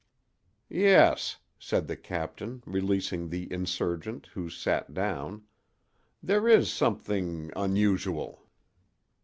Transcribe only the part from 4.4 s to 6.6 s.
sat down, "there